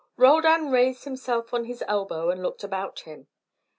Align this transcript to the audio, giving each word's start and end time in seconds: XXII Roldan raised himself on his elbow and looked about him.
XXII 0.15 0.23
Roldan 0.23 0.71
raised 0.71 1.03
himself 1.03 1.53
on 1.53 1.65
his 1.65 1.83
elbow 1.87 2.31
and 2.31 2.41
looked 2.41 2.63
about 2.63 3.01
him. 3.01 3.27